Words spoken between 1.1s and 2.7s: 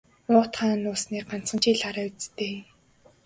ганцхан чи л хараа биз дээ.